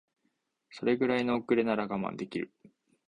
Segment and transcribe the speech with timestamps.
[0.71, 2.51] それぐらいの遅れなら我慢できる